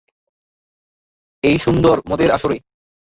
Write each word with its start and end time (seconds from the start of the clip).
এই 1.43 1.57
সুন্দর 1.57 1.95
মদের 2.09 2.29
আসরে। 2.31 2.57